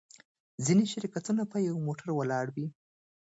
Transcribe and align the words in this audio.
ځینې 0.65 0.85
شرکتونه 0.93 1.43
په 1.51 1.57
یوه 1.67 1.79
موټر 1.87 2.09
ولاړ 2.13 2.45
وي. 2.55 2.67